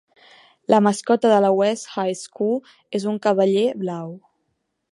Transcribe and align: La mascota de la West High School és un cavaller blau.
La 0.73 0.77
mascota 0.85 1.29
de 1.33 1.41
la 1.45 1.51
West 1.59 1.91
High 1.95 2.17
School 2.21 2.57
és 3.01 3.07
un 3.15 3.21
cavaller 3.27 3.67
blau. 3.83 4.13